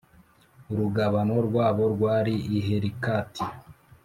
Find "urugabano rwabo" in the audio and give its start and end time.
0.71-1.83